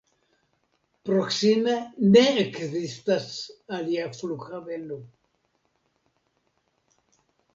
Proksime 1.09 1.75
ne 2.13 2.23
ekzistas 2.45 3.27
alia 3.79 4.07
flughaveno. 4.15 4.97